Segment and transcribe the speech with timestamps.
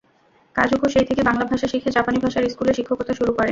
[0.55, 3.49] কাজুকো সেই থেকে বাংলা ভাষা শিখে জাপানি ভাষার স্কুলে শিক্ষকতা শুরু করেন।